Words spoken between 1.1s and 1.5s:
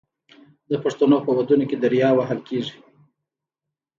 په